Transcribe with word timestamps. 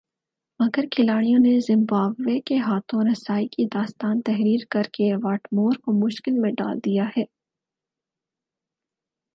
مگر 0.59 0.85
کھلاڑیوں 0.91 1.39
نے 1.39 1.53
زمبابوے 1.67 2.39
کے 2.47 2.57
ہاتھوں 2.59 3.01
رسائی 3.03 3.47
کی 3.47 3.65
داستان 3.73 4.21
تحریر 4.21 4.65
کر 4.69 4.89
کے 4.93 5.13
واٹمور 5.23 5.73
کو 5.83 5.91
مشکل 5.99 6.39
میں 6.41 6.51
ڈال 6.57 6.77
دیا 6.85 7.05
ہے 7.17 7.23